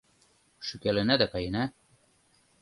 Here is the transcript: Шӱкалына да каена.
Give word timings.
Шӱкалына 0.65 1.15
да 1.21 1.27
каена. 1.33 1.63